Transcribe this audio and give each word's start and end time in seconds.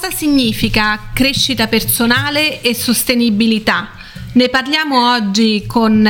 Cosa 0.00 0.14
significa 0.14 1.10
crescita 1.12 1.66
personale 1.66 2.60
e 2.60 2.72
sostenibilità? 2.72 3.90
Ne 4.34 4.48
parliamo 4.48 5.10
oggi 5.12 5.64
con 5.66 6.08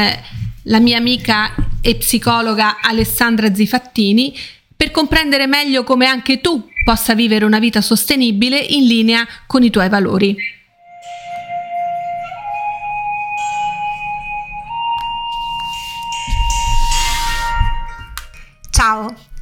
la 0.65 0.79
mia 0.79 0.99
amica 0.99 1.55
e 1.81 1.97
psicologa 1.97 2.81
Alessandra 2.83 3.55
Zifattini 3.55 4.37
per 4.77 4.91
comprendere 4.91 5.47
meglio 5.47 5.85
come 5.85 6.05
anche 6.05 6.43
tu 6.43 6.69
possa 6.85 7.15
vivere 7.15 7.47
una 7.47 7.59
vita 7.59 7.81
sostenibile 7.81 8.59
in 8.59 8.85
linea 8.85 9.27
con 9.47 9.63
i 9.63 9.71
tuoi 9.71 9.89
valori. 9.89 10.37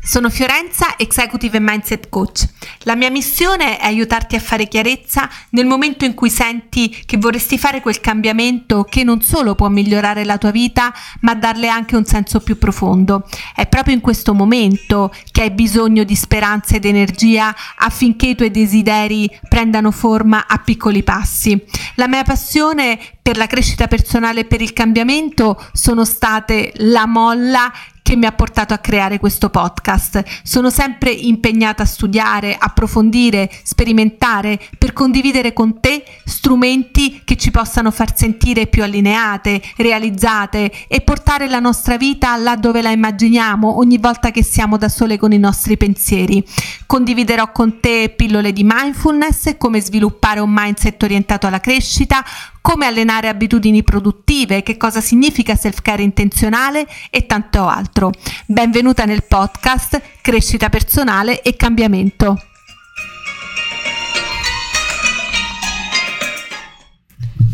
Sono 0.07 0.31
Fiorenza, 0.31 0.97
Executive 0.97 1.59
Mindset 1.59 2.09
Coach. 2.09 2.47
La 2.85 2.95
mia 2.95 3.11
missione 3.11 3.77
è 3.77 3.87
aiutarti 3.87 4.37
a 4.37 4.41
fare 4.41 4.69
chiarezza 4.69 5.29
nel 5.51 5.67
momento 5.67 6.05
in 6.05 6.15
cui 6.15 6.31
senti 6.31 6.89
che 7.05 7.17
vorresti 7.17 7.59
fare 7.59 7.81
quel 7.81 7.99
cambiamento 7.99 8.85
che 8.85 9.03
non 9.03 9.21
solo 9.21 9.57
può 9.57 9.69
migliorare 9.69 10.25
la 10.25 10.39
tua 10.39 10.53
vita, 10.53 10.95
ma 11.23 11.35
darle 11.35 11.69
anche 11.69 11.97
un 11.97 12.05
senso 12.05 12.39
più 12.39 12.57
profondo. 12.57 13.29
È 13.53 13.67
proprio 13.67 13.95
in 13.95 14.01
questo 14.01 14.33
momento 14.33 15.13
che 15.33 15.43
hai 15.43 15.51
bisogno 15.51 16.05
di 16.05 16.15
speranza 16.15 16.77
ed 16.77 16.85
energia 16.85 17.53
affinché 17.79 18.29
i 18.29 18.37
tuoi 18.37 18.53
desideri 18.53 19.29
prendano 19.49 19.91
forma 19.91 20.47
a 20.47 20.59
piccoli 20.59 21.03
passi. 21.03 21.61
La 21.97 22.07
mia 22.07 22.23
passione 22.23 22.97
per 23.21 23.37
la 23.37 23.49
crescita 23.49 23.89
personale 23.89 24.41
e 24.41 24.45
per 24.45 24.61
il 24.61 24.73
cambiamento 24.73 25.61
sono 25.73 26.05
state 26.05 26.73
la 26.77 27.07
molla 27.07 27.73
che 28.07 28.15
mi 28.15 28.27
ha 28.27 28.31
portato 28.31 28.73
a 28.73 28.79
creare 28.79 29.19
questo 29.19 29.51
podcast. 29.51 30.23
Sono 30.45 30.71
sempre 30.71 31.11
impegnata 31.11 31.83
a 31.83 31.87
studiare, 31.87 32.57
approfondire, 32.57 33.51
sperimentare 33.65 34.61
per 34.79 34.93
condividere 34.93 35.53
con 35.53 35.81
te 35.81 36.05
strumenti 36.25 37.23
che 37.25 37.37
ci 37.37 37.51
possano 37.51 37.91
far 37.91 38.17
sentire 38.17 38.69
più 38.69 38.85
allineate, 38.85 39.61
realizzate 39.79 40.71
e 40.87 41.01
portare 41.01 41.49
la 41.49 41.59
nostra 41.59 41.97
vita 41.97 42.37
là 42.37 42.55
dove 42.55 42.81
la 42.81 42.91
immaginiamo 42.91 43.79
ogni 43.79 43.99
volta 43.99 44.31
che 44.31 44.45
siamo 44.45 44.77
da 44.77 44.89
sole 44.89 45.19
con 45.19 45.33
i 45.33 45.39
nostri 45.39 45.77
pensieri. 45.77 46.45
Condividerò 46.87 47.51
con 47.51 47.81
te 47.81 48.15
pillole 48.17 48.53
di 48.53 48.63
mindfulness, 48.63 49.57
come 49.59 49.81
sviluppare 49.81 50.39
un 50.39 50.53
mindset 50.53 51.03
orientato 51.03 51.49
alla 51.49 51.59
crescita, 51.59 52.25
come 52.61 52.87
allenare 52.87 53.29
abitudini 53.29 53.83
produttive, 53.85 54.63
che 54.63 54.77
cosa 54.77 55.01
significa 55.01 55.55
self-care 55.55 56.03
intenzionale 56.03 56.87
e 57.11 57.25
tanto 57.25 57.67
altro. 57.67 57.96
Benvenuta 58.45 59.07
nel 59.07 59.25
podcast 59.25 60.03
Crescita 60.21 60.69
personale 60.69 61.41
e 61.41 61.57
cambiamento. 61.57 62.37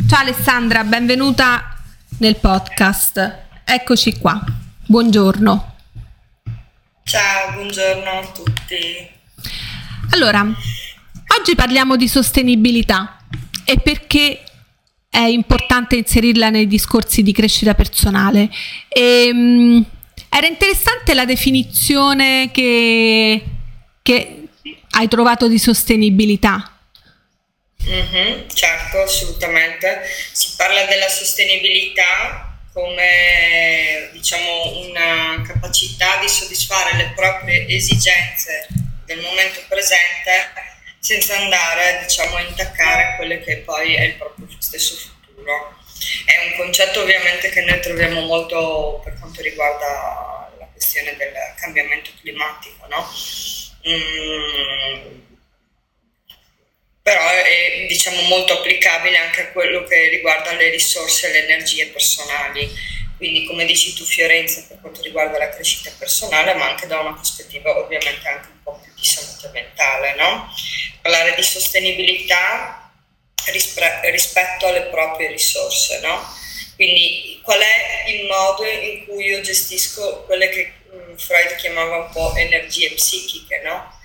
Ciao 0.08 0.20
Alessandra, 0.20 0.82
benvenuta 0.82 1.76
nel 2.18 2.34
podcast. 2.36 3.38
Eccoci 3.64 4.18
qua. 4.18 4.44
Buongiorno. 4.84 5.74
Ciao, 7.04 7.52
buongiorno 7.52 8.10
a 8.10 8.26
tutti. 8.32 9.10
Allora, 10.10 10.40
oggi 10.40 11.54
parliamo 11.54 11.94
di 11.94 12.08
sostenibilità 12.08 13.18
e 13.64 13.78
perché 13.78 14.42
è 15.08 15.18
importante 15.18 15.94
inserirla 15.94 16.50
nei 16.50 16.66
discorsi 16.66 17.22
di 17.22 17.32
crescita 17.32 17.74
personale. 17.74 18.50
E, 18.88 19.30
um, 19.32 19.86
era 20.34 20.46
interessante 20.46 21.14
la 21.14 21.24
definizione 21.24 22.50
che, 22.52 23.42
che 24.02 24.42
hai 24.90 25.08
trovato 25.08 25.48
di 25.48 25.58
sostenibilità. 25.58 26.72
Mm-hmm, 27.88 28.48
certo, 28.48 29.02
assolutamente. 29.02 30.02
Si 30.32 30.54
parla 30.56 30.84
della 30.84 31.08
sostenibilità 31.08 32.48
come 32.72 34.08
diciamo 34.12 34.78
una 34.78 35.42
capacità 35.46 36.18
di 36.20 36.28
soddisfare 36.28 36.96
le 36.96 37.12
proprie 37.14 37.66
esigenze 37.68 38.66
del 39.04 39.20
momento 39.20 39.60
presente 39.68 40.52
senza 40.98 41.36
andare 41.36 42.00
diciamo, 42.06 42.36
a 42.36 42.40
intaccare 42.40 43.16
quello 43.16 43.38
che 43.44 43.58
poi 43.58 43.94
è 43.94 44.02
il 44.04 44.14
proprio 44.14 44.46
stesso 44.58 44.94
futuro. 44.94 45.76
È 46.24 46.46
un 46.46 46.56
concetto 46.56 47.02
ovviamente 47.02 47.50
che 47.50 47.62
noi 47.62 47.80
troviamo 47.80 48.20
molto 48.22 49.00
per 49.04 49.18
quanto 49.18 49.42
riguarda 49.42 50.31
questione 50.92 51.16
del 51.16 51.32
cambiamento 51.56 52.10
climatico, 52.20 52.86
no? 52.88 53.08
Mm, 53.88 55.20
però 57.02 57.28
è 57.28 57.86
diciamo, 57.88 58.20
molto 58.22 58.52
applicabile 58.52 59.16
anche 59.16 59.40
a 59.40 59.48
quello 59.48 59.84
che 59.84 60.08
riguarda 60.08 60.52
le 60.52 60.70
risorse 60.70 61.28
e 61.28 61.32
le 61.32 61.44
energie 61.44 61.86
personali. 61.86 62.70
Quindi 63.16 63.44
come 63.46 63.64
dici 63.64 63.94
tu 63.94 64.04
Fiorenza 64.04 64.64
per 64.68 64.80
quanto 64.80 65.00
riguarda 65.00 65.38
la 65.38 65.48
crescita 65.48 65.90
personale, 65.98 66.54
ma 66.54 66.68
anche 66.68 66.86
da 66.86 67.00
una 67.00 67.14
prospettiva 67.14 67.78
ovviamente 67.78 68.28
anche 68.28 68.48
un 68.48 68.62
po' 68.62 68.80
più 68.82 68.92
di 68.94 69.04
salute 69.04 69.48
mentale, 69.52 70.14
no? 70.16 70.52
parlare 71.00 71.34
di 71.34 71.42
sostenibilità 71.42 72.92
rispre- 73.46 74.00
rispetto 74.10 74.66
alle 74.66 74.82
proprie 74.82 75.28
risorse, 75.28 76.00
no? 76.00 76.20
Quindi 76.76 77.40
qual 77.42 77.60
è 77.60 78.08
il 78.08 78.26
modo 78.26 78.64
in 78.64 79.04
cui 79.06 79.26
io 79.26 79.40
gestisco 79.40 80.22
quelle 80.24 80.48
che 80.48 80.72
Freud 81.16 81.56
chiamava 81.56 82.04
un 82.04 82.10
po' 82.12 82.34
energie 82.36 82.92
psichiche, 82.92 83.62
no? 83.64 84.00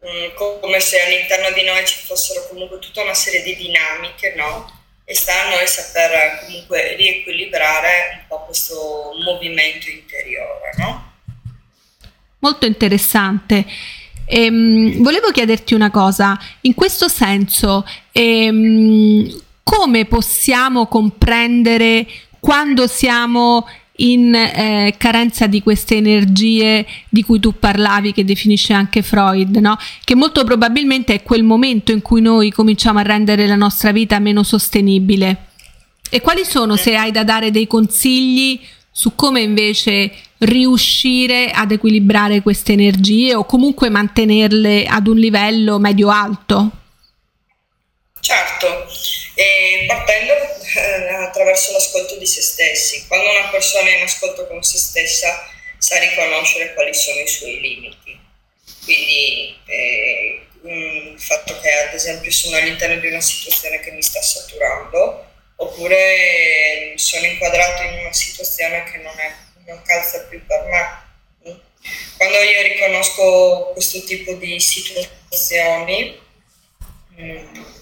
Um, 0.00 0.60
come 0.60 0.78
se 0.78 1.00
all'interno 1.00 1.50
di 1.50 1.64
noi 1.64 1.84
ci 1.84 1.96
fossero 2.04 2.46
comunque 2.48 2.78
tutta 2.78 3.02
una 3.02 3.14
serie 3.14 3.42
di 3.42 3.56
dinamiche, 3.56 4.34
no? 4.36 4.76
E 5.04 5.14
sta 5.14 5.46
a 5.46 5.48
noi 5.48 5.66
saper 5.66 6.44
comunque 6.44 6.94
riequilibrare 6.94 8.20
un 8.20 8.26
po' 8.28 8.44
questo 8.44 9.10
movimento 9.24 9.90
interiore, 9.90 10.70
no? 10.76 11.12
Molto 12.40 12.66
interessante. 12.66 13.64
Ehm, 14.26 15.02
volevo 15.02 15.30
chiederti 15.30 15.74
una 15.74 15.90
cosa, 15.90 16.38
in 16.60 16.74
questo 16.74 17.08
senso, 17.08 17.84
ehm, 18.12 19.42
come 19.64 20.04
possiamo 20.04 20.86
comprendere 20.86 22.06
quando 22.38 22.86
siamo 22.86 23.66
in 24.00 24.34
eh, 24.34 24.94
carenza 24.96 25.46
di 25.46 25.62
queste 25.62 25.96
energie 25.96 26.86
di 27.08 27.22
cui 27.22 27.40
tu 27.40 27.58
parlavi, 27.58 28.12
che 28.12 28.24
definisce 28.24 28.72
anche 28.72 29.02
Freud, 29.02 29.56
no? 29.56 29.76
che 30.04 30.14
molto 30.14 30.44
probabilmente 30.44 31.14
è 31.14 31.22
quel 31.22 31.42
momento 31.42 31.92
in 31.92 32.02
cui 32.02 32.20
noi 32.20 32.50
cominciamo 32.50 32.98
a 32.98 33.02
rendere 33.02 33.46
la 33.46 33.56
nostra 33.56 33.92
vita 33.92 34.18
meno 34.18 34.42
sostenibile. 34.42 35.46
E 36.10 36.20
quali 36.20 36.44
sono, 36.44 36.76
se 36.76 36.96
hai 36.96 37.10
da 37.10 37.24
dare 37.24 37.50
dei 37.50 37.66
consigli 37.66 38.60
su 38.90 39.14
come 39.14 39.40
invece 39.40 40.12
riuscire 40.38 41.50
ad 41.50 41.72
equilibrare 41.72 42.42
queste 42.42 42.72
energie 42.72 43.34
o 43.34 43.44
comunque 43.44 43.90
mantenerle 43.90 44.86
ad 44.86 45.06
un 45.06 45.16
livello 45.16 45.78
medio-alto? 45.78 46.70
Certo, 48.20 48.66
e 49.38 49.84
partendo 49.86 50.32
eh, 50.34 51.14
attraverso 51.14 51.70
l'ascolto 51.70 52.16
di 52.16 52.26
se 52.26 52.42
stessi. 52.42 53.06
Quando 53.06 53.30
una 53.30 53.50
persona 53.50 53.88
è 53.88 53.98
in 53.98 54.02
ascolto 54.02 54.48
con 54.48 54.64
se 54.64 54.78
stessa 54.78 55.48
sa 55.78 55.96
riconoscere 56.00 56.74
quali 56.74 56.92
sono 56.92 57.20
i 57.20 57.28
suoi 57.28 57.60
limiti. 57.60 58.18
Quindi 58.82 59.56
eh, 59.66 60.40
il 60.64 61.20
fatto 61.20 61.56
che 61.60 61.70
ad 61.70 61.94
esempio 61.94 62.32
sono 62.32 62.56
all'interno 62.56 62.98
di 62.98 63.06
una 63.06 63.20
situazione 63.20 63.78
che 63.78 63.92
mi 63.92 64.02
sta 64.02 64.20
saturando 64.20 65.24
oppure 65.54 66.94
sono 66.96 67.26
inquadrato 67.26 67.82
in 67.82 67.98
una 68.00 68.12
situazione 68.12 68.82
che 68.90 68.96
non, 68.98 69.16
è, 69.20 69.32
non 69.66 69.80
calza 69.82 70.18
più 70.24 70.44
per 70.46 70.64
me. 70.64 71.06
Quando 72.16 72.38
io 72.38 72.62
riconosco 72.62 73.70
questo 73.72 74.02
tipo 74.02 74.32
di 74.32 74.58
situazioni 74.58 76.18
mm, 77.20 77.76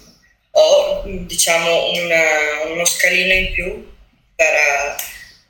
ho 0.59 1.03
diciamo 1.05 1.91
un, 1.91 2.13
uno 2.71 2.85
scalino 2.85 3.33
in 3.33 3.51
più 3.53 3.95
per 4.35 4.53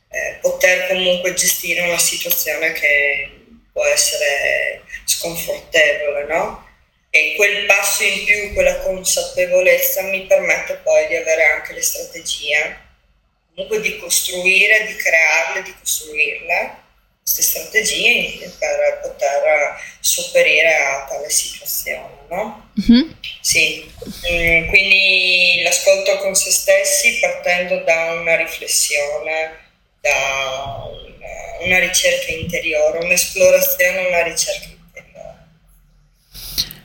eh, 0.10 0.38
poter 0.42 0.88
comunque 0.88 1.34
gestire 1.34 1.82
una 1.82 1.98
situazione 1.98 2.74
che 2.74 3.30
può 3.72 3.86
essere 3.86 4.84
sconfortevole, 5.06 6.26
no? 6.26 6.66
e 7.10 7.34
quel 7.36 7.66
passo 7.66 8.04
in 8.04 8.26
più, 8.26 8.54
quella 8.54 8.80
consapevolezza 8.80 10.04
mi 10.04 10.26
permette 10.26 10.76
poi 10.84 11.08
di 11.08 11.16
avere 11.16 11.46
anche 11.46 11.74
le 11.74 11.82
strategie, 11.82 12.78
comunque 13.54 13.82
di 13.82 13.98
costruire, 13.98 14.86
di 14.86 14.96
crearle, 14.96 15.64
di 15.64 15.74
costruirle, 15.80 16.86
queste 17.28 17.42
strategie 17.42 18.50
per 18.58 19.00
poter 19.02 19.76
sopperire 20.00 20.74
a 20.76 21.06
tale 21.10 21.30
situazione, 21.30 22.20
no? 22.30 22.70
Mm-hmm. 22.80 23.10
Sì, 23.42 23.84
mm, 23.84 24.70
quindi 24.70 25.62
l'ascolto 25.62 26.18
con 26.20 26.34
se 26.36 26.52
stessi 26.52 27.20
partendo 27.20 27.84
da 27.84 28.14
una 28.14 28.38
riflessione, 28.38 29.58
da 30.00 30.88
una, 30.90 31.66
una 31.66 31.80
ricerca 31.80 32.32
interiore, 32.32 33.00
un'esplorazione, 33.00 34.08
una 34.08 34.24
ricerca 34.24 34.66
interiore. 34.66 35.36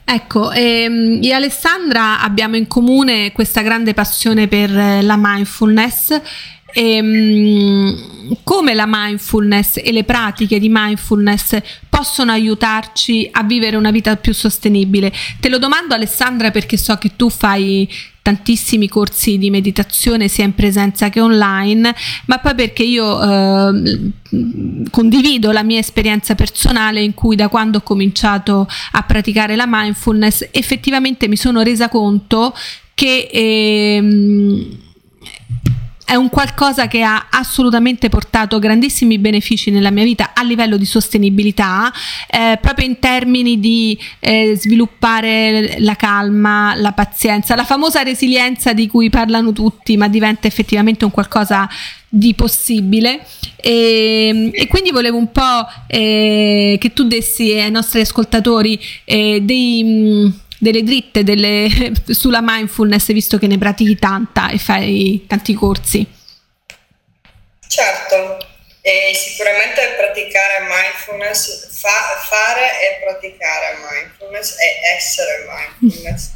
Ecco, 0.05 0.50
ehm, 0.50 1.23
io 1.23 1.31
e 1.31 1.35
Alessandra 1.35 2.21
abbiamo 2.21 2.56
in 2.56 2.67
comune 2.67 3.31
questa 3.31 3.62
grande 3.62 3.94
passione 3.94 4.49
per 4.49 4.71
la 4.71 5.17
mindfulness 5.17 6.21
ehm, 6.73 8.37
come 8.43 8.75
la 8.75 8.87
mindfulness 8.87 9.81
e 9.83 9.93
le 9.93 10.05
pratiche 10.05 10.59
di 10.59 10.69
mindfulness 10.71 11.59
possono 11.89 12.33
aiutarci 12.33 13.29
a 13.31 13.43
vivere 13.43 13.77
una 13.77 13.91
vita 13.91 14.17
più 14.17 14.33
sostenibile. 14.33 15.13
Te 15.41 15.49
lo 15.49 15.59
domando 15.59 15.95
Alessandra 15.95 16.51
perché 16.51 16.77
so 16.77 16.97
che 16.97 17.13
tu 17.17 17.29
fai 17.31 17.89
tantissimi 18.23 18.89
corsi 18.89 19.37
di 19.37 19.51
meditazione 19.51 20.29
sia 20.29 20.45
in 20.45 20.55
presenza 20.55 21.11
che 21.11 21.21
online, 21.21 21.95
ma 22.27 22.39
poi 22.39 22.55
perché 22.55 22.85
io 22.85 23.21
eh, 23.21 24.13
condivido 24.91 25.51
la 25.51 25.65
mia 25.65 25.81
esperienza 25.81 26.37
personale 26.37 27.03
in 27.03 27.15
cui 27.15 27.35
da 27.35 27.49
quando 27.49 27.79
ho 27.79 27.83
cominciato 27.83 28.69
a 28.93 29.03
praticare 29.03 29.57
la 29.57 29.67
mindfulness 29.67 30.49
effettivamente 30.53 31.27
mi 31.27 31.37
sono 31.37 31.63
resa 31.63 31.89
conto 31.89 32.55
che 32.95 33.29
eh, 33.33 34.79
è 36.05 36.15
un 36.15 36.29
qualcosa 36.29 36.89
che 36.89 37.03
ha 37.03 37.29
assolutamente 37.31 38.09
portato 38.09 38.59
grandissimi 38.59 39.19
benefici 39.19 39.71
nella 39.71 39.91
mia 39.91 40.05
vita 40.05 40.33
a 40.35 40.43
livello 40.43 40.77
di 40.77 40.85
sostenibilità, 40.85 41.93
eh, 42.29 42.59
proprio 42.61 42.87
in 42.87 42.99
termini 42.99 43.59
di 43.61 43.99
eh, 44.21 44.55
sviluppare 44.57 45.77
la 45.79 45.95
calma, 45.95 46.75
la 46.75 46.93
pazienza, 46.93 47.55
la 47.55 47.65
famosa 47.65 48.03
resilienza 48.03 48.73
di 48.73 48.89
cui 48.89 49.11
parlano 49.11 49.53
tutti, 49.53 49.97
ma 49.97 50.09
diventa 50.09 50.47
effettivamente 50.47 51.05
un 51.05 51.11
qualcosa 51.11 51.69
di 52.09 52.35
possibile. 52.35 53.25
E, 53.57 54.51
e 54.53 54.67
quindi 54.67 54.91
volevo 54.91 55.17
un 55.17 55.31
po' 55.31 55.67
eh, 55.87 56.77
che 56.79 56.93
tu 56.93 57.05
dessi 57.05 57.53
ai 57.53 57.71
nostri 57.71 58.01
ascoltatori 58.01 58.79
eh, 59.05 59.41
dei 59.41 59.85
mh, 59.85 60.41
delle 60.62 60.85
dritte 60.85 61.25
delle, 61.25 61.69
sulla 62.06 62.38
mindfulness, 62.41 63.12
visto 63.12 63.37
che 63.37 63.49
ne 63.49 63.59
pratichi 63.59 63.97
tanta 63.97 64.49
e 64.49 64.59
fai 64.59 65.25
tanti 65.26 65.55
corsi? 65.55 66.06
Certo, 67.67 68.47
e 68.81 69.12
sicuramente 69.12 69.94
praticare 69.97 70.67
mindfulness, 70.69 71.81
fa, 71.81 72.17
fare 72.29 72.81
e 72.81 73.03
praticare 73.03 73.76
mindfulness 73.91 74.56
e 74.61 74.94
essere 74.94 75.47
mindfulness 75.49 76.31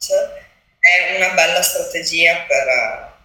è 0.80 1.16
una 1.16 1.34
bella 1.34 1.60
strategia 1.60 2.46
per, 2.48 3.18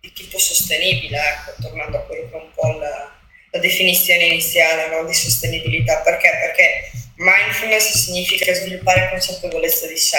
di 0.00 0.12
tipo 0.12 0.38
sostenibile, 0.38 1.16
ecco, 1.16 1.62
tornando 1.62 1.96
a 1.96 2.00
quello 2.02 2.28
che 2.28 2.36
è 2.36 2.40
un 2.40 2.52
po' 2.54 2.78
la, 2.78 3.16
la 3.50 3.58
definizione 3.58 4.24
iniziale 4.24 4.88
no, 4.88 5.04
di 5.06 5.14
sostenibilità. 5.14 6.00
Perché? 6.00 6.30
Perché 6.30 6.90
mindfulness 7.20 8.04
significa 8.04 8.52
sviluppare 8.54 9.10
consapevolezza 9.10 9.86
di 9.86 9.96
sé. 9.96 10.18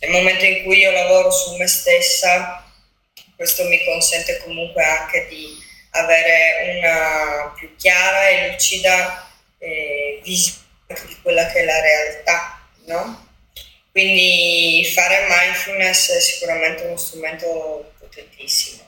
Nel 0.00 0.10
momento 0.10 0.44
in 0.44 0.64
cui 0.64 0.78
io 0.78 0.90
lavoro 0.90 1.30
su 1.30 1.54
me 1.56 1.68
stessa, 1.68 2.68
questo 3.36 3.64
mi 3.64 3.84
consente 3.84 4.38
comunque 4.38 4.82
anche 4.82 5.28
di 5.28 5.46
avere 5.90 6.78
una 6.78 7.52
più 7.56 7.74
chiara 7.76 8.28
e 8.28 8.50
lucida 8.50 9.30
eh, 9.58 10.20
visione 10.24 10.62
di 11.06 11.16
quella 11.22 11.46
che 11.46 11.60
è 11.60 11.64
la 11.64 11.80
realtà, 11.80 12.68
no? 12.86 13.28
Quindi 13.92 14.90
fare 14.92 15.26
mindfulness 15.28 16.10
è 16.10 16.20
sicuramente 16.20 16.82
uno 16.84 16.96
strumento 16.96 17.92
potentissimo, 17.98 18.82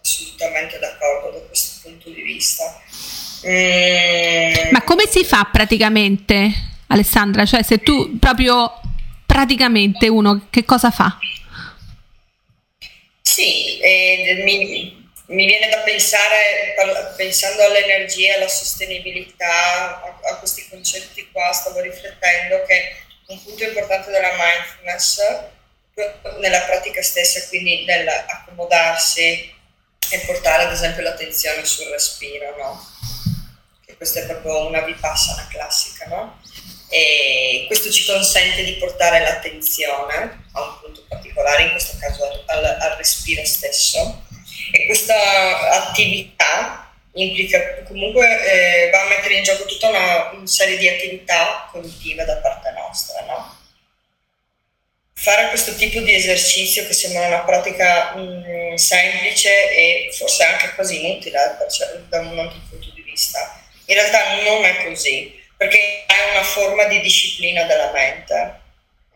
assolutamente 0.00 0.78
d'accordo 0.78 1.38
da 1.38 1.46
questo 1.46 1.80
punto 1.82 2.10
di 2.10 2.22
vista. 2.22 2.80
Mm. 3.46 4.70
Ma 4.70 4.82
come 4.82 5.06
si 5.08 5.24
fa 5.24 5.48
praticamente, 5.50 6.50
Alessandra? 6.88 7.44
Cioè, 7.44 7.62
se 7.62 7.78
tu 7.78 8.18
proprio 8.18 8.80
praticamente 9.26 10.08
uno 10.08 10.46
che 10.50 10.64
cosa 10.64 10.90
fa? 10.90 11.18
Sì, 13.20 13.80
eh, 13.80 14.42
mi, 14.44 15.06
mi, 15.26 15.46
viene 15.46 15.68
da 15.70 15.78
pensare, 15.78 16.74
pensando 17.16 17.64
all'energia, 17.64 18.34
alla 18.34 18.48
sostenibilità, 18.48 20.02
a, 20.02 20.18
a, 20.30 20.36
questi 20.36 20.66
concetti 20.68 21.28
qua, 21.32 21.50
stavo 21.52 21.80
riflettendo 21.80 22.62
che 22.66 22.96
un 23.28 23.42
punto 23.42 23.64
importante 23.64 24.10
della 24.10 24.32
mindfulness 24.36 25.20
nella 26.40 26.60
pratica 26.60 27.02
stessa, 27.02 27.48
quindi 27.48 27.84
nell'accomodarsi 27.84 29.54
e 30.10 30.18
portare 30.26 30.64
ad 30.64 30.72
esempio 30.72 31.02
l'attenzione 31.02 31.64
sul 31.64 31.86
respiro, 31.86 32.56
no? 32.56 32.91
Questa 34.02 34.18
è 34.18 34.26
proprio 34.26 34.66
una 34.66 34.80
vipassana 34.80 35.46
classica, 35.48 36.06
no? 36.06 36.40
E 36.88 37.62
questo 37.68 37.88
ci 37.88 38.04
consente 38.04 38.64
di 38.64 38.72
portare 38.72 39.20
l'attenzione 39.20 40.46
a 40.50 40.60
un 40.60 40.80
punto 40.80 41.04
particolare, 41.08 41.62
in 41.62 41.70
questo 41.70 41.96
caso 42.00 42.24
al, 42.46 42.64
al 42.64 42.96
respiro 42.96 43.44
stesso. 43.44 44.24
E 44.72 44.86
questa 44.86 45.84
attività 45.84 46.92
implica 47.12 47.84
comunque 47.84 48.26
eh, 48.26 48.90
va 48.90 49.02
a 49.02 49.08
mettere 49.08 49.34
in 49.34 49.44
gioco 49.44 49.66
tutta 49.66 49.90
una, 49.90 50.30
una 50.32 50.46
serie 50.48 50.78
di 50.78 50.88
attività 50.88 51.68
cognitive 51.70 52.24
da 52.24 52.38
parte 52.38 52.72
nostra, 52.72 53.24
no? 53.24 53.56
fare 55.14 55.48
questo 55.50 55.76
tipo 55.76 56.00
di 56.00 56.12
esercizio 56.12 56.84
che 56.88 56.92
sembra 56.92 57.28
una 57.28 57.44
pratica 57.44 58.16
mh, 58.16 58.72
mm, 58.72 58.74
semplice 58.74 59.70
e 59.70 60.10
forse 60.12 60.42
anche 60.42 60.74
quasi 60.74 61.04
inutile 61.04 61.38
eh, 61.38 62.00
da 62.08 62.18
un 62.18 62.36
altro 62.40 62.58
punto 62.68 62.90
di 62.92 63.02
vista, 63.02 63.61
in 63.86 63.94
realtà 63.94 64.42
non 64.42 64.64
è 64.64 64.84
così, 64.84 65.40
perché 65.56 66.04
è 66.06 66.30
una 66.30 66.42
forma 66.42 66.84
di 66.84 67.00
disciplina 67.00 67.64
della 67.64 67.92
mente. 67.92 68.60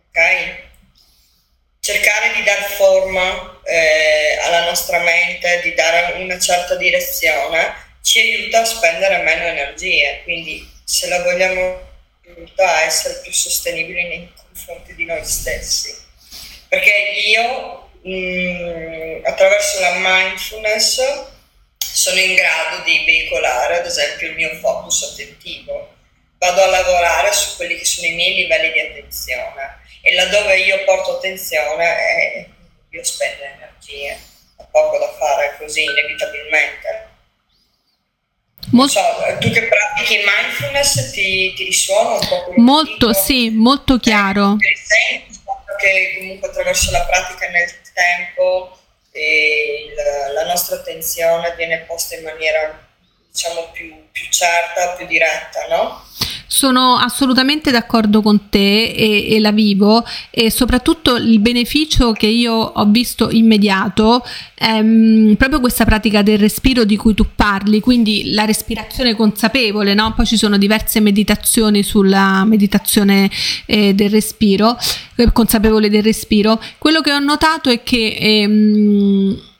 ok? 0.08 0.64
Cercare 1.80 2.32
di 2.34 2.42
dar 2.42 2.62
forma 2.62 3.60
eh, 3.64 4.38
alla 4.42 4.64
nostra 4.64 4.98
mente, 5.00 5.60
di 5.62 5.74
dare 5.74 6.20
una 6.22 6.38
certa 6.38 6.74
direzione, 6.76 7.84
ci 8.02 8.20
aiuta 8.20 8.60
a 8.60 8.64
spendere 8.64 9.18
meno 9.18 9.44
energie, 9.44 10.20
quindi 10.24 10.68
se 10.84 11.08
la 11.08 11.22
vogliamo 11.22 11.80
aiuta 12.24 12.76
a 12.76 12.82
essere 12.82 13.20
più 13.22 13.32
sostenibili 13.32 14.04
nei 14.04 14.32
confronti 14.34 14.94
di 14.94 15.04
noi 15.04 15.24
stessi. 15.24 15.94
Perché 16.68 16.92
io 17.26 17.90
mh, 18.02 18.10
mm, 18.10 19.24
attraverso 19.24 19.80
la 19.80 19.94
mindfulness 19.96 21.00
sono 22.06 22.20
in 22.20 22.36
grado 22.36 22.84
di 22.84 23.02
veicolare 23.04 23.80
ad 23.80 23.86
esempio 23.86 24.28
il 24.28 24.34
mio 24.34 24.54
focus 24.60 25.10
attentivo. 25.10 25.94
Vado 26.38 26.62
a 26.62 26.66
lavorare 26.66 27.32
su 27.32 27.56
quelli 27.56 27.76
che 27.76 27.84
sono 27.84 28.06
i 28.06 28.14
miei 28.14 28.34
livelli 28.34 28.70
di 28.70 28.80
attenzione 28.80 29.80
e 30.02 30.14
laddove 30.14 30.56
io 30.58 30.84
porto 30.84 31.16
attenzione 31.16 31.84
eh, 31.98 32.48
io 32.90 33.02
spendo 33.02 33.42
energie, 33.42 34.20
ho 34.56 34.68
poco 34.70 34.98
da 34.98 35.12
fare 35.18 35.56
così 35.58 35.82
inevitabilmente. 35.82 37.08
Molto, 38.70 38.92
so, 38.92 39.36
tu 39.40 39.50
che 39.50 39.66
pratichi 39.66 40.22
mindfulness 40.24 41.10
ti, 41.10 41.54
ti 41.54 41.64
risuona 41.64 42.18
un 42.20 42.28
po' 42.28 42.52
Molto, 42.56 43.12
sì, 43.12 43.50
molto 43.50 43.98
chiaro. 43.98 44.56
Eh, 44.58 45.24
che 45.76 46.16
comunque 46.18 46.48
attraverso 46.48 46.90
la 46.90 47.04
pratica 47.04 47.48
nel 47.48 47.70
tempo 47.92 48.78
nostra 50.56 50.76
attenzione 50.76 51.54
viene 51.56 51.84
posta 51.86 52.16
in 52.16 52.24
maniera 52.24 52.82
diciamo 53.30 53.68
più, 53.72 53.92
più 54.10 54.24
certa, 54.30 54.94
più 54.96 55.06
diretta, 55.06 55.60
no? 55.68 56.04
Sono 56.48 56.96
assolutamente 56.96 57.70
d'accordo 57.70 58.22
con 58.22 58.48
te 58.48 58.84
e, 58.84 59.34
e, 59.34 59.40
la 59.40 59.50
vivo 59.50 60.02
e 60.30 60.50
soprattutto 60.50 61.16
il 61.16 61.40
beneficio 61.40 62.12
che 62.12 62.28
io 62.28 62.54
ho 62.54 62.84
visto 62.86 63.30
immediato 63.30 64.24
è 64.54 64.78
um, 64.78 65.34
proprio 65.36 65.60
questa 65.60 65.84
pratica 65.84 66.22
del 66.22 66.38
respiro 66.38 66.84
di 66.84 66.96
cui 66.96 67.12
tu 67.14 67.26
parli, 67.34 67.80
quindi 67.80 68.32
la 68.32 68.46
respirazione 68.46 69.14
consapevole, 69.14 69.92
no? 69.92 70.14
poi 70.14 70.24
ci 70.24 70.38
sono 70.38 70.56
diverse 70.56 71.00
meditazioni 71.00 71.82
sulla 71.82 72.44
meditazione 72.44 73.28
eh, 73.66 73.92
del 73.92 74.08
respiro, 74.08 74.78
eh, 75.16 75.32
consapevole 75.32 75.90
del 75.90 76.04
respiro. 76.04 76.58
Quello 76.78 77.02
che 77.02 77.12
ho 77.12 77.18
notato 77.18 77.68
è 77.68 77.82
che 77.82 78.16
ehm, 78.18 79.54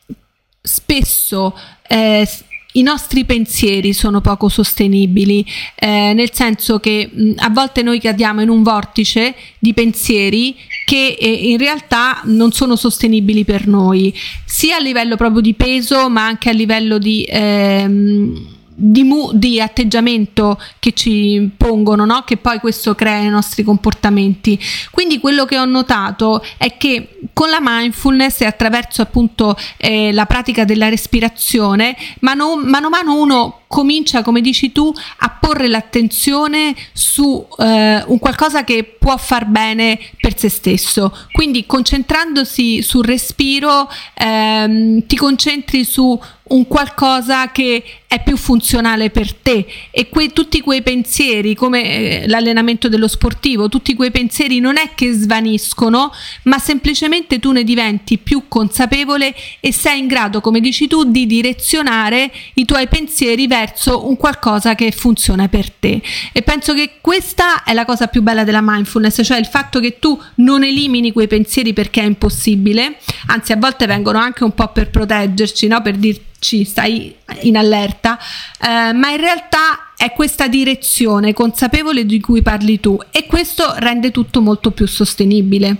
spesso 0.67 1.57
eh, 1.89 2.29
i 2.73 2.83
nostri 2.83 3.25
pensieri 3.25 3.93
sono 3.93 4.21
poco 4.21 4.49
sostenibili, 4.49 5.45
eh, 5.75 6.13
nel 6.15 6.33
senso 6.33 6.79
che 6.79 7.09
mh, 7.11 7.33
a 7.37 7.49
volte 7.51 7.83
noi 7.83 7.99
cadiamo 7.99 8.43
in 8.43 8.49
un 8.49 8.63
vortice 8.63 9.35
di 9.59 9.73
pensieri 9.73 10.55
che 10.85 11.17
eh, 11.19 11.29
in 11.29 11.59
realtà 11.59 12.21
non 12.25 12.53
sono 12.53 12.77
sostenibili 12.77 13.45
per 13.45 13.67
noi, 13.67 14.15
sia 14.45 14.77
a 14.77 14.81
livello 14.81 15.17
proprio 15.17 15.41
di 15.41 15.55
peso, 15.55 16.09
ma 16.09 16.27
anche 16.27 16.51
a 16.51 16.53
livello 16.53 16.99
di... 16.99 17.27
Ehm, 17.29 18.55
di, 18.79 19.03
mu- 19.05 19.33
di, 19.33 19.59
atteggiamento 19.59 20.61
che 20.79 20.93
ci 20.93 21.51
pongono, 21.57 22.05
no? 22.05 22.23
che 22.27 22.37
poi 22.37 22.59
questo 22.59 22.95
crea 22.95 23.19
i 23.19 23.31
nostri 23.31 23.63
comportamenti. 23.63 24.59
Quindi 24.91 25.19
quello 25.19 25.47
che 25.47 25.59
ho 25.59 25.65
notato 25.65 26.45
è 26.59 26.77
che 26.77 27.21
con 27.33 27.49
la 27.49 27.59
mindfulness 27.61 28.43
e 28.43 28.45
attraverso 28.45 29.01
appunto 29.01 29.57
eh, 29.79 30.13
la 30.13 30.27
pratica 30.27 30.65
della 30.65 30.91
respirazione, 30.91 31.97
mano, 32.21 32.57
mano 32.57 32.89
a 32.89 32.91
mano 32.91 33.21
uno 33.21 33.61
comincia, 33.67 34.23
come 34.23 34.41
dici 34.41 34.73
tu, 34.73 34.93
a 35.19 35.31
porre 35.41 35.69
l'attenzione 35.69 36.75
su 36.93 37.47
eh, 37.59 38.03
un 38.07 38.19
qualcosa 38.19 38.65
che 38.65 38.97
può 38.99 39.17
far 39.17 39.47
bene 39.47 39.99
per 40.21 40.39
se 40.39 40.49
stesso. 40.49 41.17
Quindi 41.33 41.67
concentrandosi 41.67 42.83
sul 42.83 43.05
respiro, 43.05 43.89
ehm, 44.15 45.07
ti 45.07 45.17
concentri 45.17 45.85
su 45.85 46.19
un 46.49 46.69
qualcosa 46.69 47.51
che 47.51 47.83
è 48.07 48.23
più 48.23 48.37
funzionale 48.37 49.11
per 49.11 49.35
te 49.35 49.67
e 49.91 50.09
que- 50.09 50.33
tutti 50.33 50.61
quei 50.61 50.81
pensieri 50.81 51.57
come 51.57 52.23
eh, 52.23 52.29
l'allenamento 52.29 52.89
dello 52.89 53.09
sportivo, 53.09 53.69
tutti 53.69 53.97
quei 53.97 54.13
pensieri 54.13 54.61
non 54.61 54.77
è 54.77 54.91
che 54.95 55.13
svaniscono, 55.13 56.13
ma 56.45 56.59
semplicemente 56.61 57.41
tu 57.41 57.51
ne 57.51 57.65
diventi 57.65 58.19
più 58.19 58.45
consapevole 58.47 59.35
e 59.59 59.73
sei 59.73 59.99
in 59.99 60.07
grado, 60.07 60.41
come 60.41 60.61
dici 60.61 60.87
tu, 60.87 61.03
di 61.05 61.27
direzionare 61.27 62.31
i 62.55 62.65
tuoi 62.65 62.87
pensieri 62.87 63.49
verso 63.49 63.56
un 63.87 64.17
qualcosa 64.17 64.75
che 64.75 64.93
funziona 64.93 65.49
per 65.49 65.71
te. 65.71 66.03
E 66.33 66.43
penso 66.43 66.75
che 66.75 66.99
questa 67.01 67.65
è 67.65 67.73
la 67.73 67.85
cosa 67.85 68.07
più 68.09 68.23
bella 68.23 68.45
della 68.45 68.61
mindfulness, 68.63 69.23
cioè 69.23 69.39
il 69.39 69.47
fatto 69.47 69.81
che 69.81 69.99
tu 69.99 70.21
non 70.37 70.65
elimini 70.65 71.13
quei 71.13 71.27
pensieri 71.27 71.73
perché 71.73 72.01
è 72.01 72.05
impossibile, 72.05 72.99
anzi 73.27 73.53
a 73.53 73.57
volte 73.57 73.87
vengono 73.87 74.19
anche 74.19 74.45
un 74.45 74.53
po' 74.53 74.69
per 74.69 74.91
proteggerci, 74.91 75.67
no? 75.67 75.83
per 75.83 75.97
dirti 75.97 76.25
ci 76.39 76.65
stai 76.65 77.15
in 77.41 77.57
allerta, 77.57 78.19
eh, 78.61 78.93
ma 78.93 79.11
in 79.11 79.17
realtà 79.17 79.93
è 79.97 80.13
questa 80.13 80.47
direzione 80.47 81.33
consapevole 81.33 82.05
di 82.05 82.21
cui 82.21 82.43
parli 82.43 82.79
tu 82.79 82.99
e 83.11 83.27
questo 83.27 83.75
rende 83.79 84.11
tutto 84.11 84.41
molto 84.41 84.71
più 84.71 84.87
sostenibile. 84.87 85.77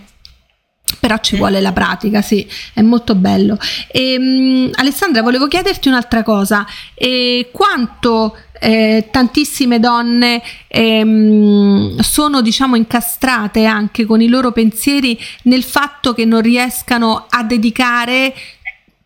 Però 1.01 1.19
ci 1.19 1.37
vuole 1.37 1.61
la 1.61 1.73
pratica, 1.73 2.23
sì, 2.23 2.47
è 2.73 2.81
molto 2.81 3.15
bello. 3.15 3.59
E, 3.89 4.17
um, 4.19 4.71
Alessandra, 4.75 5.23
volevo 5.23 5.49
chiederti 5.49 5.89
un'altra 5.89 6.23
cosa. 6.23 6.67
E 6.95 7.51
quanto 7.53 8.37
eh, 8.59 9.09
tantissime 9.11 9.81
donne 9.81 10.43
ehm, 10.69 11.99
sono 11.99 12.41
diciamo 12.41 12.77
incastrate 12.77 13.65
anche 13.65 14.07
con 14.07 14.21
i 14.21 14.29
loro 14.29 14.53
pensieri 14.53 15.19
nel 15.43 15.63
fatto 15.63 16.15
che 16.15 16.25
non 16.25 16.41
riescano 16.41 17.27
a 17.29 17.43
dedicare 17.43 18.35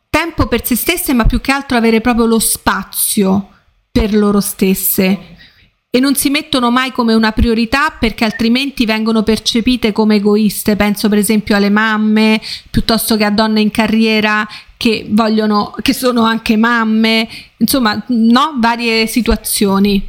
tempo 0.09 0.47
per 0.47 0.65
se 0.65 0.77
stesse, 0.77 1.13
ma 1.13 1.25
più 1.25 1.41
che 1.41 1.53
altro 1.53 1.77
avere 1.77 2.01
proprio 2.01 2.27
lo 2.27 2.39
spazio 2.39 3.49
per 3.91 4.15
loro 4.15 4.41
stesse 4.41 5.30
e 5.93 5.99
non 5.99 6.15
si 6.15 6.31
mettono 6.31 6.71
mai 6.71 6.93
come 6.93 7.15
una 7.15 7.33
priorità 7.33 7.97
perché 7.99 8.25
altrimenti 8.25 8.87
vengono 8.87 9.25
percepite 9.25 9.91
come 9.91 10.17
egoiste. 10.17 10.77
Penso 10.77 11.09
per 11.09 11.19
esempio 11.19 11.57
alle 11.57 11.69
mamme 11.69 12.41
piuttosto 12.71 13.17
che 13.17 13.25
a 13.25 13.31
donne 13.31 13.61
in 13.61 13.73
carriera 13.73 14.47
che 14.77 15.05
vogliono, 15.09 15.75
che 15.83 15.93
sono 15.93 16.23
anche 16.23 16.57
mamme, 16.57 17.29
insomma, 17.57 18.03
no? 18.07 18.55
Varie 18.59 19.07
situazioni. 19.09 20.09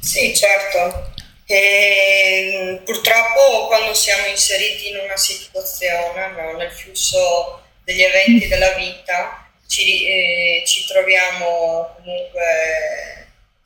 Sì, 0.00 0.34
certo. 0.34 1.12
E, 1.46 2.82
purtroppo 2.84 3.68
quando 3.68 3.94
siamo 3.94 4.26
inseriti 4.26 4.88
in 4.88 4.96
una 5.02 5.16
situazione, 5.16 6.32
no, 6.36 6.58
nel 6.58 6.70
flusso 6.70 7.62
degli 7.84 8.02
eventi 8.02 8.48
della 8.48 8.74
vita, 8.74 9.48
ci, 9.68 10.04
eh, 10.04 10.62
ci 10.66 10.84
troviamo 10.86 11.94
comunque 11.96 13.17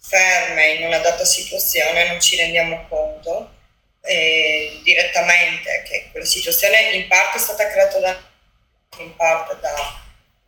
ferme 0.03 0.73
in 0.73 0.85
una 0.87 0.99
data 0.99 1.25
situazione, 1.25 2.09
non 2.09 2.21
ci 2.21 2.37
rendiamo 2.37 2.87
conto 2.89 3.51
eh, 4.03 4.81
direttamente 4.83 5.83
che 5.87 6.09
quella 6.11 6.27
situazione 6.27 6.91
in 6.91 7.07
parte 7.07 7.39
è 7.39 7.41
stata 7.41 7.71
creata 7.71 7.99
da 7.99 8.31
in 8.99 9.17
parte 9.17 9.57
da 9.61 10.01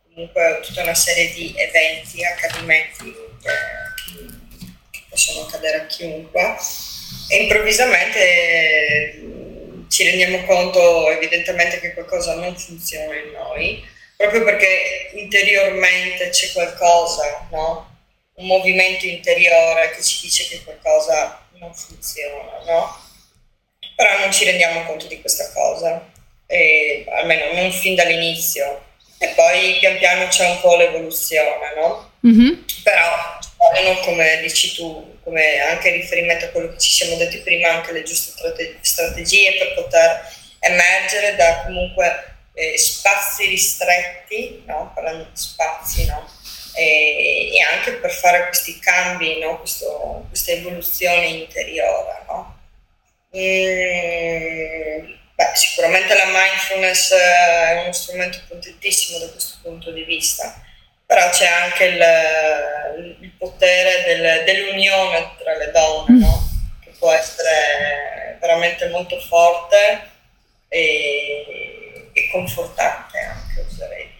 comunque 0.03 0.59
tutta 0.61 0.83
una 0.83 0.93
serie 0.93 1.33
di 1.33 1.53
eventi, 1.57 2.23
accadimenti 2.23 3.15
che, 3.41 3.49
che 4.91 5.03
possono 5.09 5.45
accadere 5.45 5.81
a 5.81 5.85
chiunque 5.87 6.57
e 7.29 7.41
improvvisamente 7.43 9.19
ci 9.89 10.03
rendiamo 10.03 10.45
conto 10.45 11.09
evidentemente 11.09 11.79
che 11.79 11.93
qualcosa 11.93 12.35
non 12.35 12.57
funziona 12.57 13.15
in 13.15 13.31
noi, 13.31 13.83
proprio 14.15 14.43
perché 14.43 15.11
interiormente 15.13 16.29
c'è 16.29 16.51
qualcosa, 16.51 17.47
no? 17.51 17.94
Un 18.35 18.47
movimento 18.47 19.05
interiore 19.05 19.91
che 19.91 20.03
ci 20.03 20.21
dice 20.21 20.47
che 20.47 20.63
qualcosa 20.63 21.47
non 21.59 21.73
funziona, 21.73 22.63
no? 22.65 23.03
però 23.95 24.19
non 24.19 24.31
ci 24.31 24.45
rendiamo 24.45 24.83
conto 24.83 25.07
di 25.07 25.21
questa 25.21 25.51
cosa, 25.53 26.11
e, 26.45 27.05
almeno 27.09 27.53
non 27.53 27.71
fin 27.71 27.95
dall'inizio. 27.95 28.83
E 29.17 29.29
poi 29.29 29.77
pian 29.79 29.97
piano 29.97 30.27
c'è 30.27 30.47
un 30.49 30.59
po' 30.59 30.75
l'evoluzione, 30.75 31.73
no? 31.77 32.11
Mm-hmm. 32.27 32.63
Però 32.83 33.39
come 34.03 34.41
dici 34.41 34.75
tu, 34.75 35.17
come 35.23 35.59
anche 35.59 35.91
riferimento 35.91 36.45
a 36.45 36.49
quello 36.49 36.71
che 36.71 36.79
ci 36.79 36.91
siamo 36.91 37.15
detti 37.15 37.37
prima, 37.37 37.69
anche 37.69 37.93
le 37.93 38.03
giuste 38.03 38.33
strategie 38.81 39.57
per 39.57 39.73
poter 39.73 40.21
emergere 40.59 41.35
da 41.35 41.63
comunque 41.63 42.35
eh, 42.53 42.77
spazi 42.77 43.47
ristretti, 43.47 44.63
no? 44.65 44.91
parlando 44.93 45.23
di 45.23 45.37
spazi, 45.37 46.05
no? 46.05 46.29
E, 46.75 47.55
e, 47.55 47.61
anche 47.73 47.93
per 47.93 48.11
fare 48.11 48.47
questi 48.47 48.79
cambi, 48.79 49.39
no? 49.39 49.59
Questo, 49.59 50.25
questa 50.27 50.51
evoluzione 50.51 51.25
interiore. 51.27 52.23
No? 52.27 52.59
Mm, 53.37 55.13
beh, 55.35 55.51
sicuramente 55.55 56.13
la 56.13 56.25
mindfulness 56.25 57.13
è 57.13 57.81
uno 57.81 57.91
strumento 57.91 58.39
potentissimo 58.47 59.19
da 59.19 59.29
questo 59.29 59.57
punto 59.61 59.91
di 59.91 60.03
vista 60.03 60.63
però 61.05 61.29
c'è 61.29 61.45
anche 61.45 61.83
il, 61.85 63.17
il 63.21 63.31
potere 63.37 64.03
del, 64.05 64.43
dell'unione 64.43 65.35
tra 65.37 65.55
le 65.55 65.71
donne, 65.71 66.11
mm. 66.11 66.19
no? 66.19 66.49
che 66.83 66.91
può 66.97 67.11
essere 67.11 68.37
veramente 68.39 68.89
molto 68.89 69.19
forte 69.19 70.11
e, 70.67 72.09
e 72.11 72.29
confortante 72.31 73.19
anche, 73.19 73.65
oserei. 73.67 74.13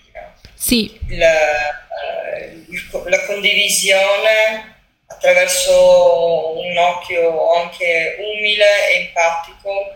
Sì. 0.65 1.00
Il, 1.10 1.22
eh, 1.22 2.65
la 3.05 3.25
condivisione 3.27 4.77
attraverso 5.05 6.57
un 6.57 6.75
occhio 6.75 7.53
anche 7.53 8.15
umile, 8.17 8.93
empatico 8.93 9.95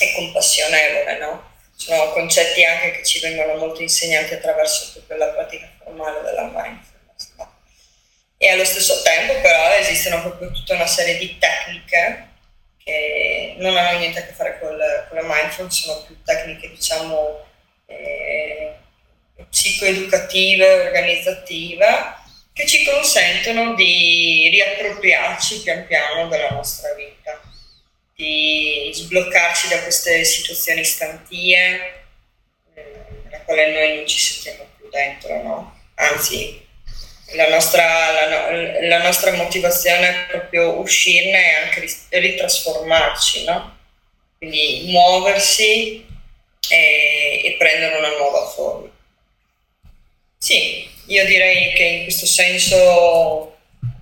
e 0.00 0.12
compassionevole, 0.16 1.16
no? 1.18 1.48
sono 1.76 2.10
concetti 2.10 2.64
anche 2.64 2.90
che 2.90 3.04
ci 3.04 3.20
vengono 3.20 3.54
molto 3.54 3.82
insegnati 3.82 4.34
attraverso 4.34 4.98
tutta 4.98 5.14
la 5.14 5.28
pratica 5.28 5.68
formale 5.80 6.22
della 6.22 6.42
mindfulness. 6.42 7.32
No? 7.36 7.54
E 8.36 8.48
allo 8.48 8.64
stesso 8.64 9.02
tempo 9.02 9.40
però 9.40 9.72
esistono 9.74 10.22
proprio 10.22 10.50
tutta 10.50 10.74
una 10.74 10.88
serie 10.88 11.18
di 11.18 11.38
tecniche 11.38 12.26
che 12.82 13.54
non 13.58 13.76
hanno 13.76 13.98
niente 14.00 14.18
a 14.18 14.26
che 14.26 14.32
fare 14.32 14.58
con, 14.58 14.76
con 15.08 15.18
la 15.18 15.22
mindfulness, 15.24 15.84
sono 15.84 16.02
più 16.02 16.20
tecniche 16.24 16.68
diciamo 16.68 17.46
eh, 17.86 18.74
psicoeducative, 19.48 20.86
organizzative, 20.86 21.86
che 22.52 22.66
ci 22.66 22.84
consentono 22.84 23.74
di 23.74 24.48
riappropriarci 24.52 25.62
pian 25.62 25.86
piano 25.86 26.28
della 26.28 26.50
nostra 26.50 26.92
vita 26.94 27.40
di 28.20 28.90
sbloccarci 28.92 29.68
da 29.68 29.82
queste 29.82 30.24
situazioni 30.24 30.84
stantie 30.84 32.04
eh, 32.74 32.84
nella 33.24 33.40
quale 33.44 33.72
noi 33.72 33.96
non 33.96 34.06
ci 34.06 34.18
sentiamo 34.18 34.68
più 34.76 34.90
dentro, 34.90 35.42
no? 35.42 35.78
Anzi, 35.94 36.68
la 37.32 37.48
nostra, 37.48 37.82
la, 38.10 38.86
la 38.86 39.02
nostra 39.02 39.32
motivazione 39.32 40.08
è 40.08 40.26
proprio 40.26 40.78
uscirne 40.80 41.50
e 41.50 41.54
anche 41.64 41.86
ritrasformarci, 42.10 43.44
no? 43.44 43.78
Quindi 44.36 44.82
muoversi 44.86 46.06
e, 46.68 47.40
e 47.44 47.56
prendere 47.58 47.96
una 47.96 48.16
nuova 48.18 48.46
forma. 48.48 48.89
Sì, 50.42 50.88
io 51.08 51.26
direi 51.26 51.74
che 51.74 51.82
in 51.82 52.02
questo 52.04 52.24
senso 52.24 53.49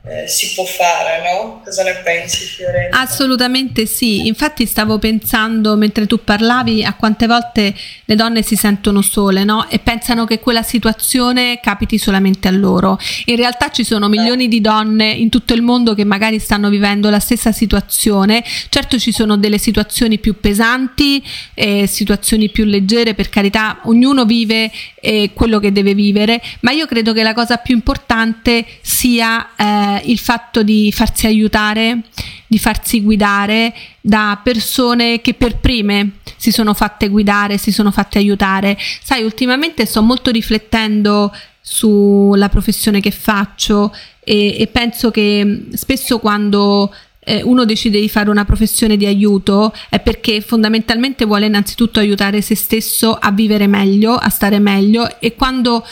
eh, 0.08 0.26
si 0.26 0.54
può 0.54 0.64
fare, 0.64 1.22
no? 1.22 1.60
Cosa 1.62 1.82
ne 1.82 2.00
pensi 2.02 2.44
Fiorenza? 2.44 2.98
Assolutamente 2.98 3.84
sì, 3.84 4.26
infatti 4.26 4.64
stavo 4.64 4.98
pensando 4.98 5.76
mentre 5.76 6.06
tu 6.06 6.24
parlavi 6.24 6.82
a 6.82 6.94
quante 6.94 7.26
volte 7.26 7.74
le 8.04 8.14
donne 8.14 8.42
si 8.42 8.56
sentono 8.56 9.02
sole, 9.02 9.44
no? 9.44 9.68
E 9.68 9.78
pensano 9.78 10.24
che 10.24 10.40
quella 10.40 10.62
situazione 10.62 11.60
capiti 11.60 11.98
solamente 11.98 12.48
a 12.48 12.52
loro. 12.52 12.98
In 13.26 13.36
realtà 13.36 13.70
ci 13.70 13.84
sono 13.84 14.08
milioni 14.08 14.48
di 14.48 14.62
donne 14.62 15.10
in 15.10 15.28
tutto 15.28 15.52
il 15.52 15.60
mondo 15.60 15.94
che 15.94 16.04
magari 16.04 16.38
stanno 16.38 16.70
vivendo 16.70 17.10
la 17.10 17.20
stessa 17.20 17.52
situazione. 17.52 18.42
Certo 18.70 18.98
ci 18.98 19.12
sono 19.12 19.36
delle 19.36 19.58
situazioni 19.58 20.18
più 20.18 20.40
pesanti, 20.40 21.22
eh, 21.52 21.86
situazioni 21.86 22.48
più 22.48 22.64
leggere, 22.64 23.14
per 23.14 23.28
carità, 23.28 23.80
ognuno 23.84 24.24
vive 24.24 24.70
eh, 25.00 25.32
quello 25.34 25.58
che 25.58 25.70
deve 25.70 25.92
vivere, 25.92 26.40
ma 26.60 26.70
io 26.70 26.86
credo 26.86 27.12
che 27.12 27.22
la 27.22 27.34
cosa 27.34 27.58
più 27.58 27.74
importante 27.74 28.64
sia 28.80 29.48
eh, 29.54 29.97
il 30.04 30.18
fatto 30.18 30.62
di 30.62 30.92
farsi 30.92 31.26
aiutare, 31.26 32.02
di 32.46 32.58
farsi 32.58 33.02
guidare 33.02 33.74
da 34.00 34.40
persone 34.42 35.20
che 35.20 35.34
per 35.34 35.58
prime 35.58 36.18
si 36.36 36.50
sono 36.50 36.74
fatte 36.74 37.08
guidare, 37.08 37.58
si 37.58 37.72
sono 37.72 37.90
fatte 37.90 38.18
aiutare. 38.18 38.76
Sai, 39.02 39.22
ultimamente 39.22 39.86
sto 39.86 40.02
molto 40.02 40.30
riflettendo 40.30 41.32
sulla 41.60 42.48
professione 42.48 43.00
che 43.00 43.10
faccio 43.10 43.94
e, 44.20 44.58
e 44.58 44.66
penso 44.68 45.10
che 45.10 45.66
spesso 45.74 46.18
quando 46.18 46.92
eh, 47.28 47.42
uno 47.42 47.66
decide 47.66 48.00
di 48.00 48.08
fare 48.08 48.30
una 48.30 48.46
professione 48.46 48.96
di 48.96 49.04
aiuto 49.04 49.74
è 49.90 50.00
perché 50.00 50.40
fondamentalmente 50.40 51.26
vuole 51.26 51.44
innanzitutto 51.44 51.98
aiutare 51.98 52.40
se 52.40 52.54
stesso 52.54 53.14
a 53.14 53.30
vivere 53.30 53.66
meglio, 53.66 54.14
a 54.14 54.30
stare 54.30 54.58
meglio 54.58 55.20
e 55.20 55.34
quando 55.34 55.86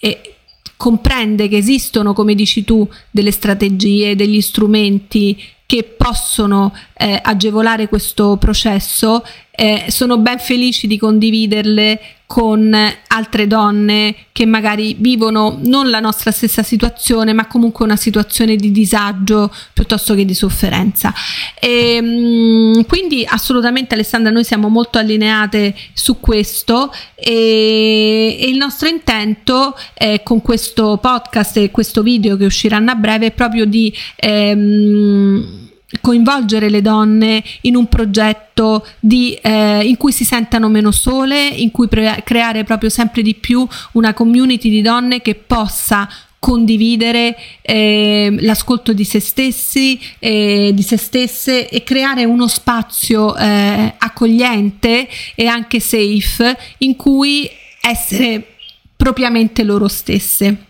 eh, 0.00 0.34
comprende 0.80 1.46
che 1.48 1.58
esistono, 1.58 2.14
come 2.14 2.34
dici 2.34 2.64
tu, 2.64 2.88
delle 3.10 3.32
strategie, 3.32 4.16
degli 4.16 4.40
strumenti 4.40 5.38
che 5.66 5.84
possono 5.84 6.72
eh, 7.00 7.18
agevolare 7.22 7.88
questo 7.88 8.36
processo, 8.36 9.24
eh, 9.52 9.86
sono 9.88 10.18
ben 10.18 10.38
felici 10.38 10.86
di 10.86 10.98
condividerle 10.98 12.00
con 12.26 12.72
altre 13.08 13.46
donne 13.46 14.14
che 14.32 14.46
magari 14.46 14.94
vivono 14.98 15.58
non 15.64 15.90
la 15.90 15.98
nostra 15.98 16.30
stessa 16.30 16.62
situazione, 16.62 17.32
ma 17.32 17.46
comunque 17.46 17.84
una 17.84 17.96
situazione 17.96 18.54
di 18.54 18.70
disagio 18.70 19.52
piuttosto 19.72 20.14
che 20.14 20.24
di 20.24 20.34
sofferenza. 20.34 21.12
E, 21.58 21.94
ehm, 21.94 22.86
quindi 22.86 23.24
assolutamente 23.26 23.94
Alessandra, 23.94 24.30
noi 24.30 24.44
siamo 24.44 24.68
molto 24.68 24.98
allineate 24.98 25.74
su 25.94 26.20
questo 26.20 26.92
e, 27.14 28.36
e 28.38 28.48
il 28.48 28.58
nostro 28.58 28.88
intento 28.88 29.76
eh, 29.94 30.20
con 30.22 30.40
questo 30.42 30.98
podcast 30.98 31.56
e 31.56 31.70
questo 31.70 32.02
video 32.02 32.36
che 32.36 32.44
usciranno 32.44 32.90
a 32.90 32.94
breve 32.94 33.26
è 33.26 33.32
proprio 33.32 33.64
di 33.64 33.92
ehm, 34.16 35.68
coinvolgere 36.00 36.68
le 36.68 36.82
donne 36.82 37.42
in 37.62 37.76
un 37.76 37.88
progetto 37.88 38.86
di, 39.00 39.34
eh, 39.34 39.82
in 39.84 39.96
cui 39.96 40.12
si 40.12 40.24
sentano 40.24 40.68
meno 40.68 40.90
sole, 40.90 41.46
in 41.46 41.70
cui 41.70 41.88
pre- 41.88 42.22
creare 42.24 42.64
proprio 42.64 42.90
sempre 42.90 43.22
di 43.22 43.34
più 43.34 43.66
una 43.92 44.14
community 44.14 44.70
di 44.70 44.82
donne 44.82 45.20
che 45.20 45.34
possa 45.34 46.08
condividere 46.38 47.36
eh, 47.60 48.34
l'ascolto 48.40 48.94
di 48.94 49.04
se 49.04 49.20
stessi, 49.20 50.00
eh, 50.18 50.70
di 50.72 50.82
se 50.82 50.96
stesse 50.96 51.68
e 51.68 51.84
creare 51.84 52.24
uno 52.24 52.48
spazio 52.48 53.36
eh, 53.36 53.94
accogliente 53.98 55.06
e 55.34 55.46
anche 55.46 55.80
safe 55.80 56.56
in 56.78 56.96
cui 56.96 57.48
essere 57.82 58.56
propriamente 58.96 59.62
loro 59.64 59.86
stesse. 59.86 60.64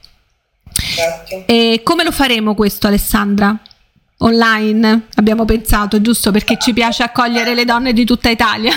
Certo. 0.72 1.44
E 1.46 1.80
come 1.84 2.04
lo 2.04 2.12
faremo 2.12 2.54
questo 2.54 2.88
Alessandra? 2.88 3.56
Online, 4.20 5.08
abbiamo 5.14 5.44
pensato, 5.44 6.00
giusto? 6.00 6.30
Perché 6.30 6.58
ci 6.58 6.72
piace 6.72 7.02
accogliere 7.02 7.54
le 7.54 7.64
donne 7.64 7.92
di 7.92 8.04
tutta 8.04 8.28
Italia. 8.28 8.72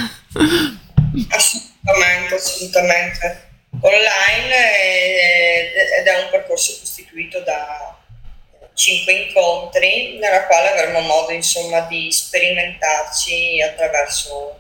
Assolutamente, 1.30 2.36
assolutamente. 2.36 3.50
Online 3.82 4.54
ed 6.00 6.08
è 6.08 6.24
un 6.24 6.30
percorso 6.30 6.78
costituito 6.80 7.40
da 7.42 7.98
cinque 8.74 9.14
incontri 9.14 10.18
nella 10.20 10.46
quale 10.46 10.70
avremo 10.70 11.02
modo 11.02 11.32
insomma 11.32 11.82
di 11.82 12.12
sperimentarci 12.12 13.62
attraverso 13.62 14.60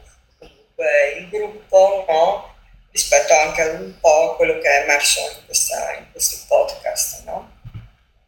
il 1.17 1.29
gruppo 1.29 2.05
no? 2.07 2.55
rispetto 2.91 3.33
anche 3.33 3.61
a 3.61 3.71
un 3.71 3.93
po' 3.99 4.35
quello 4.35 4.59
che 4.59 4.69
è 4.69 4.83
emerso 4.83 5.19
in, 5.21 5.45
questa, 5.45 5.95
in 5.97 6.11
questo 6.11 6.45
podcast 6.47 7.23
no? 7.25 7.61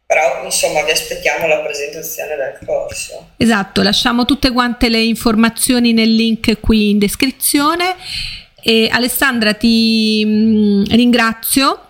Però 0.06 0.44
insomma 0.44 0.82
vi 0.82 0.92
aspettiamo 0.92 1.46
alla 1.46 1.58
presentazione 1.58 2.36
del 2.36 2.58
corso. 2.64 3.30
Esatto, 3.36 3.82
lasciamo 3.82 4.24
tutte 4.24 4.52
quante 4.52 4.88
le 4.88 5.02
informazioni 5.02 5.92
nel 5.92 6.14
link 6.14 6.60
qui 6.60 6.90
in 6.90 6.98
descrizione. 6.98 7.96
E 8.62 8.88
Alessandra 8.90 9.52
ti 9.54 10.24
mh, 10.24 10.30
mm, 10.30 10.84
ringrazio 10.90 11.80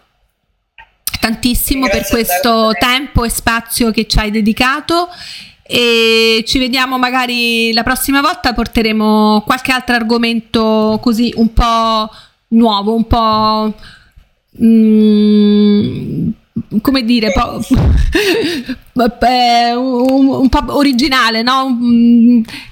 tantissimo 1.20 1.86
Grazie 1.86 2.00
per 2.00 2.10
questo 2.10 2.72
tempo 2.78 3.24
e 3.24 3.28
spazio 3.28 3.90
che 3.90 4.06
ci 4.06 4.18
hai 4.18 4.30
dedicato 4.30 5.08
e 5.62 6.44
ci 6.46 6.58
vediamo 6.58 6.98
magari 6.98 7.72
la 7.72 7.82
prossima 7.82 8.20
volta 8.20 8.52
porteremo 8.52 9.42
qualche 9.44 9.72
altro 9.72 9.94
argomento 9.94 10.98
così 11.02 11.32
un 11.36 11.52
po' 11.52 12.08
nuovo, 12.48 12.94
un 12.94 13.06
po' 13.06 13.74
mh, 14.52 14.66
mm, 14.66 16.28
come 16.80 17.04
dire, 17.04 17.32
po- 17.32 17.60
un, 18.92 20.28
un, 20.28 20.48
po' 20.48 20.76
originale, 20.76 21.42
no? 21.42 21.78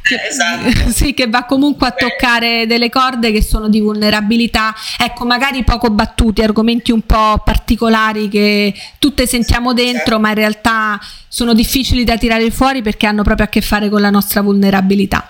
Che, 0.03 0.17
esatto. 0.29 0.91
sì, 0.93 1.15
che 1.15 1.29
va 1.29 1.45
comunque 1.45 1.89
a 1.89 1.93
toccare 1.93 2.67
delle 2.67 2.91
corde 2.91 3.33
che 3.33 3.43
sono 3.43 3.69
di 3.69 3.81
vulnerabilità, 3.81 4.75
ecco, 4.99 5.25
magari 5.25 5.63
poco 5.65 5.91
battuti, 5.91 6.43
argomenti 6.43 6.93
un 6.93 7.03
po' 7.03 7.41
particolari 7.45 8.29
che 8.29 8.75
tutte 8.99 9.27
sentiamo 9.27 9.73
dentro, 9.73 10.03
certo. 10.05 10.21
ma 10.21 10.29
in 10.29 10.35
realtà 10.35 11.01
sono 11.29 11.55
difficili 11.55 12.05
da 12.05 12.17
tirare 12.17 12.51
fuori 12.51 12.83
perché 12.83 13.07
hanno 13.07 13.23
proprio 13.23 13.47
a 13.47 13.49
che 13.49 13.61
fare 13.61 13.89
con 13.89 14.01
la 14.01 14.11
nostra 14.11 14.41
vulnerabilità. 14.41 15.29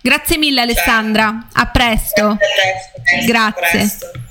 Grazie 0.00 0.36
mille 0.36 0.60
Alessandra, 0.60 1.46
a 1.50 1.66
presto. 1.66 2.36
Grazie. 3.26 4.22